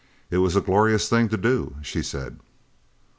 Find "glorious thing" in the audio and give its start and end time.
0.61-1.29